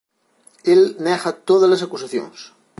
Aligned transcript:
El 0.73 0.81
nega 1.07 1.31
tódalas 1.47 1.81
acusacións. 1.87 2.39